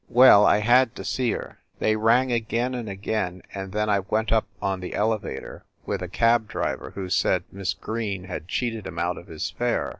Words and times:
Well, 0.09 0.47
I 0.47 0.57
had 0.61 0.95
to 0.95 1.05
see 1.05 1.29
her. 1.33 1.59
They 1.77 1.95
rang 1.95 2.31
again 2.31 2.73
and 2.73 2.89
again, 2.89 3.43
and 3.53 3.71
then 3.71 3.87
I 3.87 3.99
went 3.99 4.31
up 4.31 4.47
on 4.59 4.79
the 4.79 4.95
elevator 4.95 5.63
with 5.85 6.01
a 6.01 6.07
cab 6.07 6.47
driver 6.47 6.89
who 6.95 7.07
said 7.07 7.43
Miss 7.51 7.75
Green 7.75 8.23
had 8.23 8.47
cheated 8.47 8.87
him 8.87 8.97
out 8.97 9.19
of 9.19 9.27
his 9.27 9.51
fare. 9.51 9.89